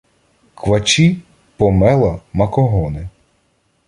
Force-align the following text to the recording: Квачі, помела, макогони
Квачі, 0.61 1.19
помела, 1.57 2.19
макогони 2.33 3.07